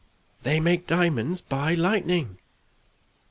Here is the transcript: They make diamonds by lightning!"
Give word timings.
They 0.41 0.59
make 0.59 0.87
diamonds 0.87 1.41
by 1.41 1.75
lightning!" 1.75 2.39